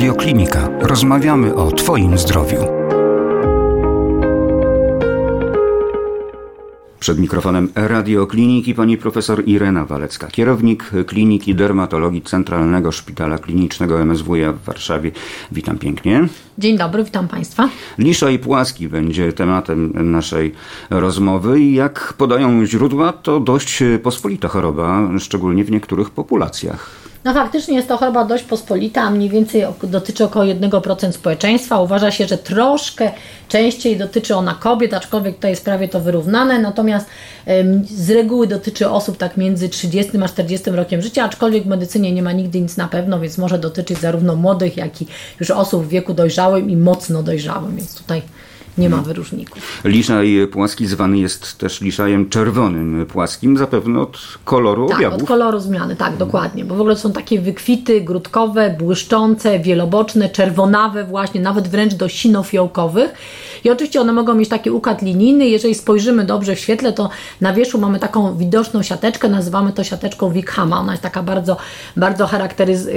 [0.00, 0.68] Radioklinika.
[0.80, 2.58] Rozmawiamy o Twoim zdrowiu.
[7.00, 14.64] Przed mikrofonem radiokliniki pani profesor Irena Walecka, kierownik Kliniki Dermatologii Centralnego Szpitala Klinicznego MSWiA w
[14.64, 15.10] Warszawie.
[15.52, 16.28] Witam pięknie.
[16.58, 17.68] Dzień dobry, witam Państwa.
[17.98, 20.52] Lisza i płaski będzie tematem naszej
[20.90, 27.09] rozmowy i jak podają źródła, to dość pospolita choroba, szczególnie w niektórych populacjach.
[27.24, 31.80] No faktycznie jest to choroba dość pospolita, mniej więcej dotyczy około 1% społeczeństwa.
[31.80, 33.10] Uważa się, że troszkę
[33.48, 37.06] częściej dotyczy ona kobiet, aczkolwiek tutaj jest prawie to wyrównane, natomiast
[37.84, 42.22] z reguły dotyczy osób tak między 30 a 40 rokiem życia, aczkolwiek w medycynie nie
[42.22, 45.06] ma nigdy nic na pewno, więc może dotyczyć zarówno młodych, jak i
[45.40, 48.22] już osób w wieku dojrzałym i mocno dojrzałym, więc tutaj
[48.80, 49.80] nie ma wyróżników.
[49.84, 55.22] Liszaj płaski zwany jest też liszajem czerwonym płaskim, zapewne od koloru tak, objawów.
[55.22, 56.64] od koloru zmiany, tak, dokładnie.
[56.64, 63.14] Bo w ogóle są takie wykwity grudkowe, błyszczące, wieloboczne, czerwonawe właśnie, nawet wręcz do sinofiołkowych.
[63.64, 65.48] I oczywiście one mogą mieć taki układ linijny.
[65.48, 70.30] Jeżeli spojrzymy dobrze w świetle, to na wierzchu mamy taką widoczną siateczkę, nazywamy to siateczką
[70.30, 70.80] Wickhama.
[70.80, 71.56] Ona jest taka bardzo,
[71.96, 72.28] bardzo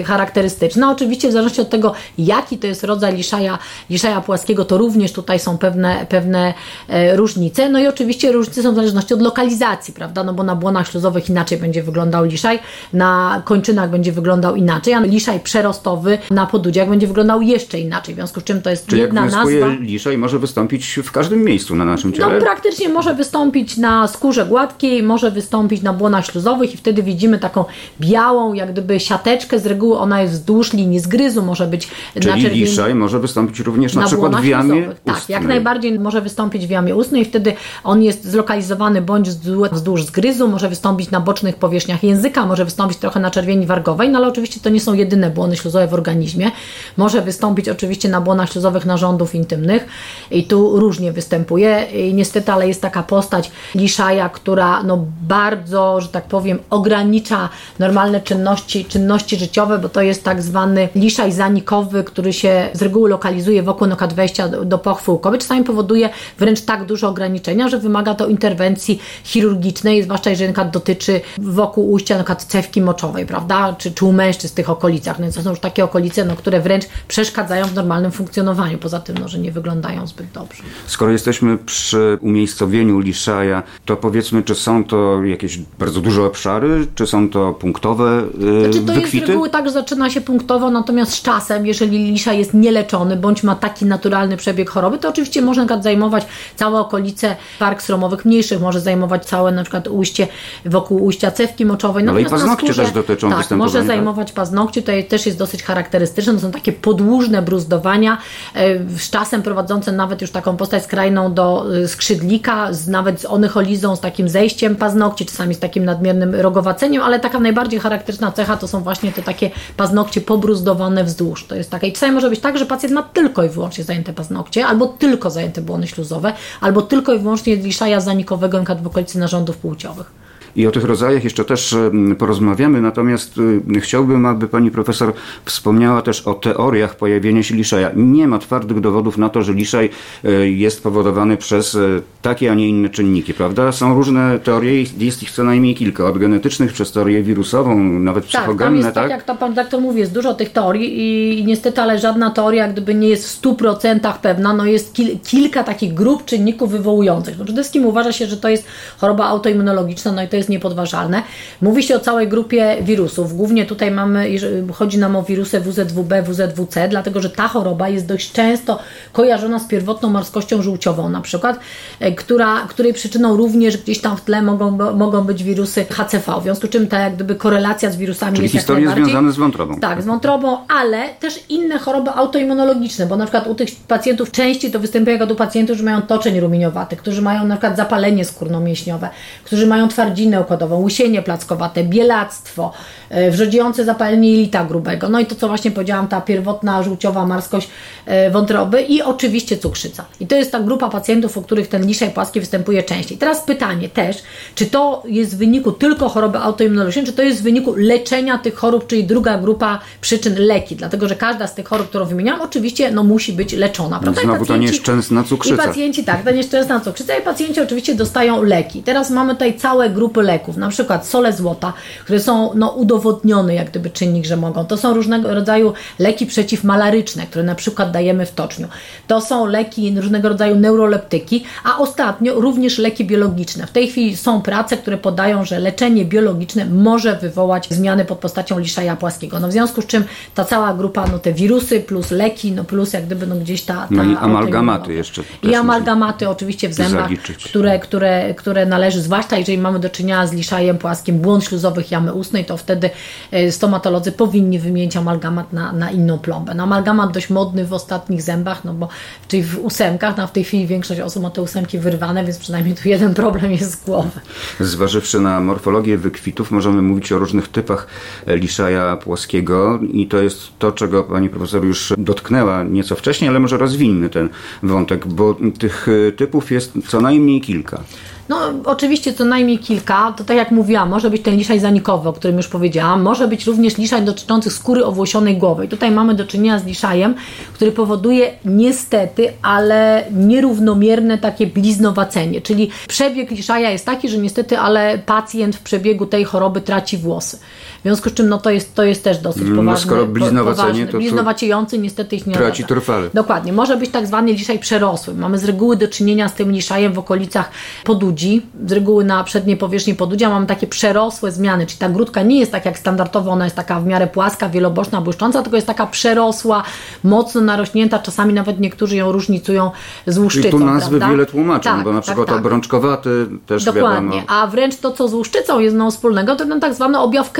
[0.06, 0.92] charakterystyczna.
[0.92, 3.60] Oczywiście w zależności od tego, jaki to jest rodzaj liszaja,
[3.90, 5.73] liszaja płaskiego, to również tutaj są pewne,
[6.10, 6.54] pewne
[6.88, 7.70] e, różnice.
[7.70, 10.24] No i oczywiście różnice są w zależności od lokalizacji, prawda?
[10.24, 12.60] No bo na błonach śluzowych inaczej będzie wyglądał liszaj,
[12.94, 18.16] na kończynach będzie wyglądał inaczej, a liszaj przerostowy na podudziach będzie wyglądał jeszcze inaczej.
[18.16, 19.68] W związku z czym to jest Czyli jedna jak nazwa.
[19.80, 22.34] liszaj może wystąpić w każdym miejscu na naszym ciele?
[22.34, 27.40] No praktycznie może wystąpić na skórze gładkiej, może wystąpić na błonach śluzowych i wtedy widzimy
[27.40, 27.66] taką
[28.00, 29.60] białą, jak gdyby siateczkę.
[29.60, 32.56] Z reguły ona jest wzdłuż linii zgryzu, może być Czyli na czerwieni...
[32.56, 34.90] liszaj może wystąpić również na, na przykład w jamie.
[35.06, 35.34] Tak, ustnej.
[35.34, 40.70] jak najbardziej może wystąpić w jamie ustnej wtedy on jest zlokalizowany bądź wzdłuż- zgryzu, może
[40.70, 44.70] wystąpić na bocznych powierzchniach języka, może wystąpić trochę na czerwieni wargowej, no ale oczywiście to
[44.70, 46.52] nie są jedyne błony śluzowe w organizmie.
[46.98, 49.86] Może wystąpić oczywiście na błonach śluzowych narządów intymnych
[50.32, 51.84] i tu różnie występuje.
[51.84, 57.50] I niestety, ale jest taka postać liszaja, która no bardzo, że tak powiem, ogranicza
[57.80, 63.10] normalne czynności, czynności życiowe, bo to jest tak zwany liszaj zanikowy, który się z reguły
[63.10, 65.43] lokalizuje wokół wejścia do, do pochwy u kobiet.
[65.44, 66.10] Czasami powoduje
[66.40, 71.92] wręcz tak duże ograniczenia, że wymaga to interwencji chirurgicznej, zwłaszcza jeżeli na przykład dotyczy wokół
[71.92, 73.76] ujścia na przykład cewki moczowej, prawda?
[73.78, 75.20] Czy, czy u mężczyzn w tych okolicach.
[75.20, 78.78] No więc to są już takie okolice, no, które wręcz przeszkadzają w normalnym funkcjonowaniu.
[78.78, 80.64] Poza tym, no, że nie wyglądają zbyt dobrze.
[80.88, 87.08] Skoro jesteśmy przy umiejscowieniu liszaja, to powiedzmy, czy są to jakieś bardzo duże obszary, czy
[87.08, 89.28] są to punktowe yy, Znaczy to jest z wykwity?
[89.28, 93.56] reguły tak, że zaczyna się punktowo, natomiast z czasem, jeżeli lisza jest nieleczony bądź ma
[93.56, 98.62] taki naturalny przebieg choroby, to oczywiście może na przykład zajmować całe okolice park sromowych mniejszych,
[98.62, 100.28] może zajmować całe na przykład ujście
[100.66, 102.08] wokół ujścia cewki moczowej.
[102.08, 105.38] Ale i Natomiast na paznokcie skórze- też dotyczą Tak, może zajmować paznokcie, to też jest
[105.38, 108.18] dosyć charakterystyczne, to są takie podłużne bruzdowania,
[108.56, 113.26] e, z czasem prowadzące nawet już taką postać skrajną do e, skrzydlika, z, nawet z
[113.26, 118.58] onycholizą, z takim zejściem paznokci, czasami z takim nadmiernym rogowaceniem, ale taka najbardziej charakterystyczna cecha
[118.58, 121.48] to są właśnie te takie paznokcie pobruzdowane wzdłuż.
[121.48, 121.88] To jest taka.
[121.88, 125.23] I czasami może być tak, że pacjent ma tylko i wyłącznie zajęte paznokcie, albo tylko
[125.30, 130.23] zajęte błony śluzowe, albo tylko i wyłącznie liszaja zanikowego przykład w okolicy narządów płciowych.
[130.56, 131.76] I o tych rodzajach jeszcze też
[132.18, 133.38] porozmawiamy, natomiast
[133.78, 135.14] y, chciałbym, aby pani profesor
[135.46, 137.92] wspomniała też o teoriach pojawienia się liszaja.
[137.96, 139.90] Nie ma twardych dowodów na to, że liszaj
[140.26, 143.72] y, jest powodowany przez y, takie, a nie inne czynniki, prawda?
[143.72, 148.32] Są różne teorie, jest- ich co najmniej kilka, od genetycznych przez teorię wirusową, nawet Tak,
[148.32, 149.12] tam psychogenne, jest tak, tak?
[149.12, 152.68] jak to pan doktor mówi, jest dużo tych teorii i, i niestety, ale żadna teoria
[152.68, 157.38] gdyby nie jest w 100% pewna, no jest kil, kilka takich grup czynników wywołujących.
[157.40, 158.66] No przede wszystkim uważa się, że to jest
[158.98, 161.24] choroba autoimmunologiczna, no i to jest niepodważalne.
[161.62, 164.30] Mówi się o całej grupie wirusów, głównie tutaj mamy,
[164.74, 168.80] chodzi nam o wirusy WZWB, WZWC, dlatego, że ta choroba jest dość często
[169.12, 171.60] kojarzona z pierwotną morskością żółciową na przykład,
[172.00, 176.44] e, która, której przyczyną również gdzieś tam w tle mogą, mogą być wirusy HCV, w
[176.44, 179.38] związku z czym ta jak gdyby korelacja z wirusami Czyli jest jak historie związane z
[179.38, 179.80] wątrobą.
[179.80, 184.72] Tak, z wątrobą, ale też inne choroby autoimmunologiczne, bo na przykład u tych pacjentów częściej
[184.72, 189.10] to występuje jak u pacjentów, którzy mają toczeń rumieniowate, którzy mają na przykład zapalenie skórno-mięśniowe,
[189.44, 189.88] którzy mają
[190.34, 192.72] twardzinę układową, łysienie plackowate, bielactwo,
[193.10, 197.70] e, wrzodziejące zapalenie jelita grubego, no i to, co właśnie powiedziałam, ta pierwotna żółciowa marskość
[198.06, 200.06] e, wątroby i oczywiście cukrzyca.
[200.20, 203.18] I to jest ta grupa pacjentów, u których ten liszaj płaski występuje częściej.
[203.18, 204.18] Teraz pytanie też,
[204.56, 208.56] czy to jest w wyniku tylko choroby autoimmunologicznej, czy to jest w wyniku leczenia tych
[208.56, 212.92] chorób, czyli druga grupa przyczyn leki, dlatego że każda z tych chorób, którą wymieniałam, oczywiście
[212.92, 214.00] no, musi być leczona.
[214.00, 214.22] Prawda?
[214.22, 215.64] Znowu ta pacjenci- nieszczęsna cukrzyca.
[215.64, 218.84] I pacjenci, tak, ta nieszczęsna cukrzyca i pacjenci oczywiście dostają leki.
[218.84, 221.74] Teraz mamy tutaj całe grupy leków, na przykład sole złota,
[222.04, 224.66] które są no, udowodnione jak gdyby czynnik, że mogą.
[224.66, 228.68] To są różnego rodzaju leki przeciwmalaryczne, które na przykład dajemy w toczniu.
[229.08, 233.68] To są leki, różnego rodzaju neuroleptyki, a ostatnio również leki biologiczne.
[233.68, 238.60] W tej chwili są prace, które podają, że leczenie biologiczne może wywołać zmiany pod postacią
[238.60, 239.40] liszaja płaskiego.
[239.40, 240.04] No w związku z czym
[240.36, 243.74] ta cała grupa, no te wirusy plus leki, no plus jak gdyby no gdzieś ta...
[243.74, 245.22] ta no i amalgamaty jeszcze.
[245.44, 247.10] I amalgamaty oczywiście w zębach,
[247.46, 252.14] które, które, które należy, zwłaszcza jeżeli mamy do czynienia z liszajem płaskim, błąd śluzowych jamy
[252.14, 252.90] ustnej, to wtedy
[253.32, 256.54] e, stomatolodzy powinni wymienić amalgamat na, na inną plombę.
[256.56, 258.88] No amalgamat dość modny w ostatnich zębach, no bo
[259.28, 262.76] czyli w ósemkach, no w tej chwili większość osób ma te ósemki wyrwane, więc przynajmniej
[262.76, 264.20] tu jeden problem jest z głowy.
[264.60, 267.88] Zważywszy na morfologię wykwitów, możemy mówić o różnych typach
[268.28, 273.58] liszaja płaskiego i to jest to, czego pani profesor już dotknęła nieco wcześniej, ale może
[273.58, 274.30] rozwinny ten
[274.64, 275.88] wątek, bo tych
[276.18, 277.84] typów jest co najmniej kilka.
[278.30, 280.14] No, oczywiście co najmniej kilka.
[280.18, 283.02] To tak jak mówiłam, może być ten liszaj zanikowy, o którym już powiedziałam.
[283.02, 285.66] Może być również liszaj dotyczący skóry owłosionej głowy.
[285.66, 287.16] I tutaj mamy do czynienia z liszajem,
[287.54, 292.42] który powoduje niestety, ale nierównomierne takie bliznowacenie.
[292.42, 297.40] Czyli przebieg liszaja jest taki, że niestety, ale pacjent w przebiegu tej choroby traci włosy.
[297.84, 299.86] W związku z czym no, to, jest, to jest też dosyć no, poważne.
[299.86, 303.10] skoro bliznowacenie, to Bliznowaciejący niestety ich nie traci trwale.
[303.14, 303.54] Dokładnie.
[303.54, 305.14] Może być tak zwany liszaj przerosły.
[305.14, 307.52] Mamy z reguły do czynienia z tym liszajem w okolicach
[307.84, 308.42] podudzi.
[308.66, 312.52] Z reguły na przedniej powierzchni podudzia mamy takie przerosłe zmiany, czyli ta grudka nie jest
[312.52, 316.64] tak jak standardowo, ona jest taka w miarę płaska, wieloboczna, błyszcząca, tylko jest taka przerosła,
[317.04, 319.72] mocno narośnięta, czasami nawet niektórzy ją różnicują
[320.08, 320.48] z łuszczycą.
[320.48, 321.10] I tu nazwy prawda?
[321.10, 322.46] wiele tłumaczą, tak, bo na przykład tak, tak.
[322.46, 324.42] obrączkowaty też Dokładnie, wiadomo.
[324.42, 327.32] a wręcz to, co z łuszczycą jest no wspólnego, to ten tak zwany objaw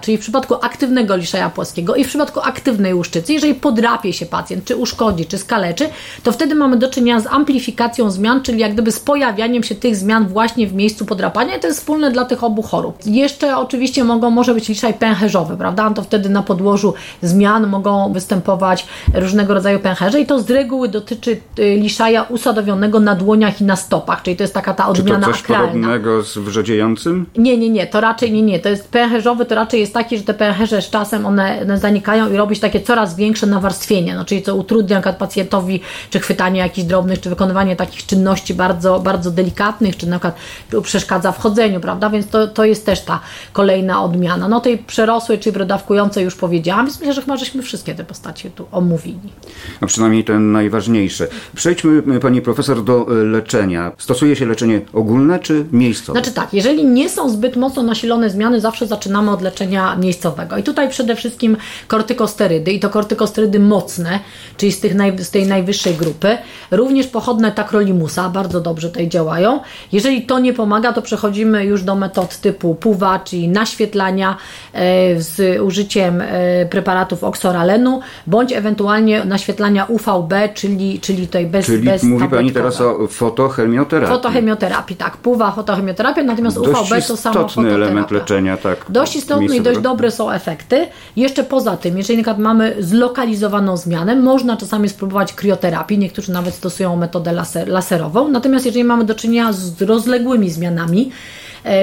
[0.00, 4.64] Czyli w przypadku aktywnego liszaja płaskiego i w przypadku aktywnej łuszczycy, jeżeli podrapie się pacjent,
[4.64, 5.88] czy uszkodzi, czy skaleczy,
[6.22, 9.96] to wtedy mamy do czynienia z amplifikacją zmian, czyli jak gdyby z pojawianiem się tych
[9.96, 12.98] zmian właśnie w miejscu podrapania i to jest wspólne dla tych obu chorób.
[13.06, 15.90] Jeszcze oczywiście mogą, może być liszaj pęcherzowy, prawda?
[15.90, 21.40] To wtedy na podłożu zmian mogą występować różnego rodzaju pęcherze i to z reguły dotyczy
[21.58, 25.26] y, liszaja usadowionego na dłoniach i na stopach, czyli to jest taka ta odmiana Czy
[25.26, 25.66] to coś akralna.
[25.66, 27.26] podobnego z wrzodziejącym?
[27.38, 28.60] Nie, nie, nie, to raczej nie, nie.
[28.60, 32.32] To jest pęcherzowy, to raczej jest taki, że te pęcherze z czasem one, one zanikają
[32.32, 35.80] i robi się takie coraz większe nawarstwienie, no, czyli co utrudnia pacjentowi
[36.10, 40.36] czy chwytanie jakichś drobnych, czy wykonywanie takich czynności bardzo, bardzo delikatnych, czy na przykład
[40.82, 42.10] przeszkadza w chodzeniu, prawda?
[42.10, 43.20] Więc to, to jest też ta
[43.52, 44.48] kolejna odmiana.
[44.48, 48.50] No tej przerosłej czy brodawkującej już powiedziałam, więc myślę, że chyba żeśmy wszystkie te postacie
[48.50, 49.32] tu omówili.
[49.80, 51.28] A przynajmniej ten najważniejszy.
[51.54, 53.92] Przejdźmy Pani Profesor do e, leczenia.
[53.98, 56.20] Stosuje się leczenie ogólne czy miejscowe?
[56.20, 60.56] Znaczy tak, jeżeli nie są zbyt mocno nasilone zmiany, zawsze zaczynamy od leczenia leczenia miejscowego.
[60.56, 61.56] I tutaj przede wszystkim
[61.88, 64.20] kortykosterydy i to kortykosterydy mocne,
[64.56, 66.38] czyli z, tych naj, z tej najwyższej grupy.
[66.70, 69.60] Również pochodne takrolimusa bardzo dobrze tutaj działają.
[69.92, 74.36] Jeżeli to nie pomaga, to przechodzimy już do metod typu PUWA, czyli naświetlania
[74.72, 81.82] e, z użyciem e, preparatów oksoralenu, bądź ewentualnie naświetlania UVB, czyli, czyli tutaj bez Czyli
[81.82, 84.14] bez mówi Pani teraz o fotochemioterapii.
[84.16, 85.16] Fotochemioterapii, tak.
[85.16, 88.86] PUWA, fotochemioterapia, natomiast Dość UVB to samo istotny element leczenia, tak.
[88.88, 90.86] Dość istotny i dość dobre są efekty.
[91.16, 96.54] Jeszcze poza tym, jeżeli na przykład mamy zlokalizowaną zmianę, można czasami spróbować krioterapii, niektórzy nawet
[96.54, 101.10] stosują metodę laser, laserową, natomiast jeżeli mamy do czynienia z rozległymi zmianami,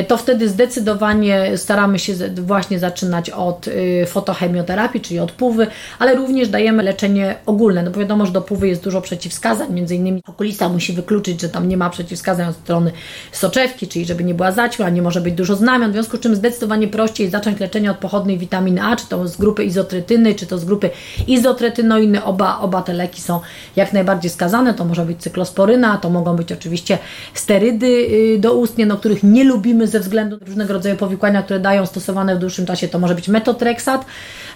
[0.07, 5.67] to wtedy zdecydowanie staramy się właśnie zaczynać od y, fotochemioterapii, czyli od pływy,
[5.99, 7.83] ale również dajemy leczenie ogólne.
[7.83, 11.49] No bo wiadomo, że do pływy jest dużo przeciwwskazań, między innymi okulista musi wykluczyć, że
[11.49, 12.91] tam nie ma przeciwwskazań od strony
[13.31, 16.35] soczewki, czyli żeby nie była zaćma, nie może być dużo znamion, w związku z czym
[16.35, 20.57] zdecydowanie prościej zacząć leczenie od pochodnej witaminy A, czy to z grupy izotretyny, czy to
[20.57, 20.89] z grupy
[21.27, 22.23] izotretynoiny.
[22.23, 23.39] Oba, oba te leki są
[23.75, 24.73] jak najbardziej skazane.
[24.73, 26.97] To może być cyklosporyna, to mogą być oczywiście
[27.33, 31.59] sterydy y, doustnie, no, których nie lubimy mówimy ze względu na różnego rodzaju powikłania, które
[31.59, 34.05] dają stosowane w dłuższym czasie, to może być metotreksat.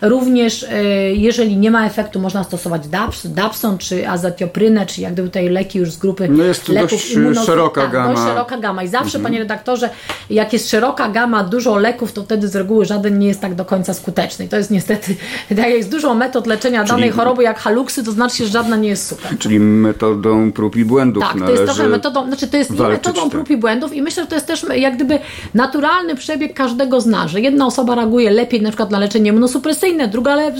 [0.01, 5.27] Również e, jeżeli nie ma efektu, można stosować DAPS, DAPSON czy azatioprynę, czy jak gdyby
[5.27, 8.13] tutaj leki już z grupy no jest leków dość szeroka tak, gama.
[8.13, 8.83] Dość szeroka gama.
[8.83, 9.23] I zawsze, mhm.
[9.23, 9.89] panie redaktorze,
[10.29, 13.65] jak jest szeroka gama, dużo leków, to wtedy z reguły żaden nie jest tak do
[13.65, 14.45] końca skuteczny.
[14.45, 15.15] I to jest niestety,
[15.49, 18.75] tak jak jest dużo metod leczenia czyli, danej choroby jak haluksy, to znaczy, że żadna
[18.75, 19.37] nie jest super.
[19.39, 23.31] Czyli metodą prób i błędów Tak, to jest trochę metodą, znaczy to jest metodą tak.
[23.31, 25.19] prób i błędów i myślę, że to jest też jak gdyby
[25.53, 30.35] naturalny przebieg każdego zna, że jedna osoba reaguje lepiej na przykład na leczenie immunosupresyjne, druga
[30.35, 30.51] le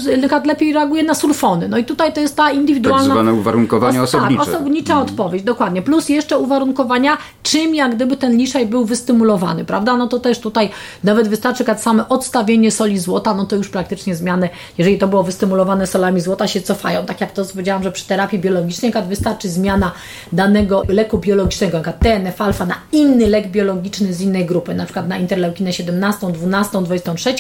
[0.46, 1.70] lepiej reaguje na sulfony.
[1.70, 3.04] No i tutaj to jest ta indywidualna...
[3.04, 4.46] Tak zwane uwarunkowania osobnicze.
[4.46, 5.06] Tak, osobnicza mm.
[5.06, 5.82] odpowiedź, dokładnie.
[5.82, 9.98] Plus jeszcze uwarunkowania, czym jak gdyby ten liszaj był wystymulowany, prawda?
[9.98, 10.70] No to też tutaj
[11.04, 15.24] nawet wystarczy kad same odstawienie soli złota, no to już praktycznie zmiany, jeżeli to było
[15.24, 17.06] wystymulowane solami złota, się cofają.
[17.06, 19.92] Tak jak to powiedziałam, że przy terapii biologicznej, kad wystarczy zmiana
[20.32, 25.18] danego leku biologicznego, jak TNF-alfa na inny lek biologiczny z innej grupy, na przykład na
[25.18, 27.36] interleukinę 17, 12, 23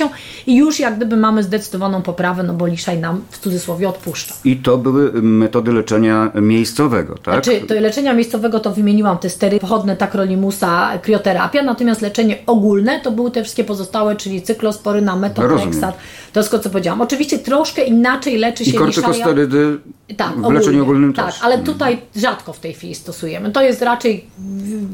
[0.47, 1.43] i już jak gdyby mamy
[1.77, 4.33] zdecydowaną poprawę, no bo liszaj nam w cudzysłowie odpuszcza.
[4.43, 7.33] I to były metody leczenia miejscowego, tak?
[7.45, 13.11] Znaczy, to leczenia miejscowego to wymieniłam te stery pochodne takrolimusa, krioterapia, natomiast leczenie ogólne to
[13.11, 15.97] były te wszystkie pozostałe, czyli cyklosporyna, metotrexat,
[16.33, 17.01] to wszystko co powiedziałam.
[17.01, 19.77] Oczywiście troszkę inaczej leczy się I kortykosterydy
[20.15, 21.43] tak, w leczeniu ogólnym tak, też.
[21.43, 23.51] ale tutaj rzadko w tej chwili stosujemy.
[23.51, 24.25] To jest raczej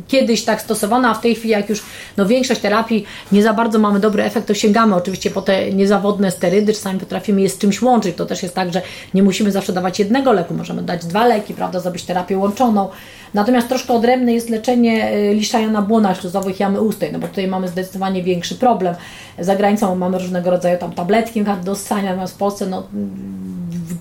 [0.08, 1.84] kiedyś tak stosowane, a w tej chwili jak już
[2.18, 6.32] no, większość terapii nie za bardzo mamy dobry efekt, to sięgamy oczywiście po te niezawodne
[6.32, 8.16] sterydy, czasami potrafimy je z czymś łączyć.
[8.16, 8.82] To też jest tak, że
[9.14, 12.90] nie musimy zawsze dawać jednego leku, możemy dać dwa leki, prawda, zrobić terapię łączoną.
[13.34, 17.48] Natomiast troszkę odrębne jest leczenie y, liszaja na błonach śluzowych jamy ustej, no bo tutaj
[17.48, 18.96] mamy zdecydowanie większy problem.
[19.40, 22.84] Za granicą mamy różnego rodzaju tam tabletki do ssania, natomiast w Polsce no,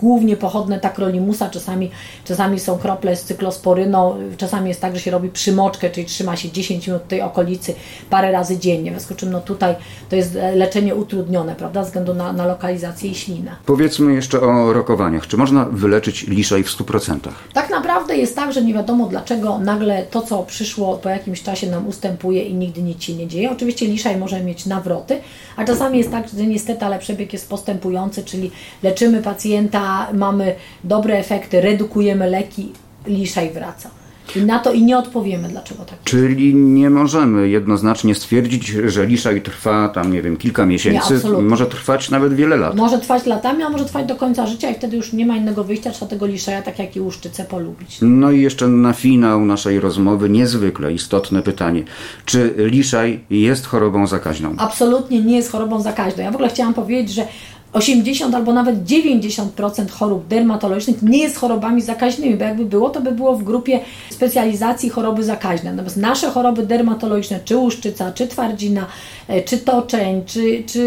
[0.02, 1.90] głównie pochodne takrolimusa, czasami,
[2.24, 6.50] czasami są krople z cyklosporyną, czasami jest tak, że się robi przymoczkę, czyli trzyma się
[6.50, 7.74] 10 minut tej okolicy
[8.10, 9.74] parę razy dziennie, w związku z czym no tutaj
[10.08, 13.56] to jest leczenie utrudnione, prawda, ze względu na, na lokalizację i ślinę.
[13.66, 15.26] Powiedzmy jeszcze o rokowaniach.
[15.26, 17.18] Czy można wyleczyć liszaj w 100%?
[17.52, 21.70] Tak naprawdę jest tak, że nie wiadomo dlaczego nagle to, co przyszło po jakimś czasie
[21.70, 23.50] nam ustępuje i nigdy nic się nie dzieje.
[23.50, 25.20] Oczywiście liszaj może mieć nawroty,
[25.56, 28.50] a czasami jest tak, że niestety, ale przebieg jest postępujący, czyli
[28.82, 32.72] leczymy pacjenta mamy dobre efekty, redukujemy leki,
[33.06, 33.90] liszaj wraca.
[34.36, 39.42] I na to i nie odpowiemy, dlaczego tak Czyli nie możemy jednoznacznie stwierdzić, że liszaj
[39.42, 41.20] trwa tam, nie wiem, kilka miesięcy.
[41.24, 42.76] Nie, może trwać nawet wiele lat.
[42.76, 45.64] Może trwać latami, a może trwać do końca życia i wtedy już nie ma innego
[45.64, 47.98] wyjścia, trzeba tego liszaja, tak jak i łuszczycę, polubić.
[48.02, 51.82] No i jeszcze na finał naszej rozmowy niezwykle istotne pytanie.
[52.24, 54.54] Czy liszaj jest chorobą zakaźną?
[54.58, 56.22] Absolutnie nie jest chorobą zakaźną.
[56.22, 57.26] Ja w ogóle chciałam powiedzieć, że
[57.72, 63.12] 80 albo nawet 90% chorób dermatologicznych nie jest chorobami zakaźnymi, bo jakby było, to by
[63.12, 65.70] było w grupie specjalizacji choroby zakaźne.
[65.70, 68.86] Natomiast nasze choroby dermatologiczne, czy łuszczyca, czy twardzina,
[69.28, 70.80] e, czy toczeń, czy, czy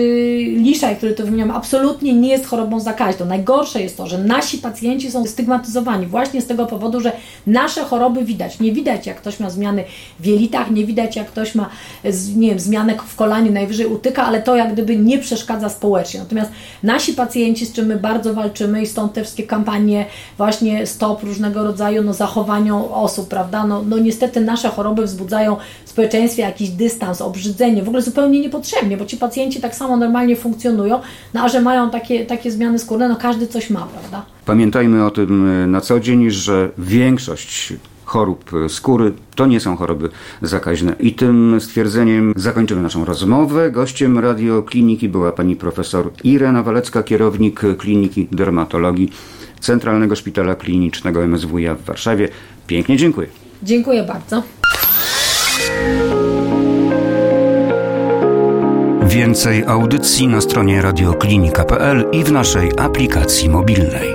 [0.58, 3.26] liszaj, który tu wymieniam, absolutnie nie jest chorobą zakaźną.
[3.26, 7.12] Najgorsze jest to, że nasi pacjenci są stygmatyzowani właśnie z tego powodu, że
[7.48, 8.60] nasze choroby widać.
[8.60, 9.84] Nie widać, jak ktoś ma zmiany
[10.20, 11.70] w jelitach, nie widać, jak ktoś ma
[12.36, 16.20] nie wiem, zmianek w kolanie, najwyżej utyka, ale to jak gdyby nie przeszkadza społecznie.
[16.20, 16.52] Natomiast
[16.86, 20.06] nasi pacjenci, z czym my bardzo walczymy i stąd te wszystkie kampanie
[20.38, 23.68] właśnie stop różnego rodzaju no, zachowaniom osób, prawda?
[23.68, 28.98] No, no niestety nasze choroby wzbudzają w społeczeństwie jakiś dystans, obrzydzenie, w ogóle zupełnie niepotrzebnie,
[28.98, 31.00] bo ci pacjenci tak samo normalnie funkcjonują,
[31.34, 34.26] no a że mają takie, takie zmiany skórne, no każdy coś ma, prawda?
[34.46, 37.74] Pamiętajmy o tym e, na co dzień, że większość
[38.16, 40.10] chorób skóry to nie są choroby
[40.42, 40.96] zakaźne.
[41.00, 43.72] I tym stwierdzeniem zakończymy naszą rozmowę.
[43.72, 49.12] Gościem radiokliniki była pani profesor Irena Walecka, kierownik Kliniki Dermatologii
[49.60, 52.30] Centralnego Szpitala Klinicznego MSWiA w Warszawie.
[52.68, 53.28] Pięknie dziękuję.
[53.64, 54.44] Dziękuję bardzo.
[59.04, 64.15] Więcej audycji na stronie radioklinika.pl i w naszej aplikacji mobilnej.